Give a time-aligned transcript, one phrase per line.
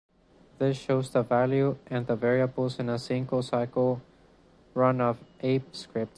[0.57, 4.01] This shows the values and the variables in a single cycle
[4.73, 6.09] run of ApeScript.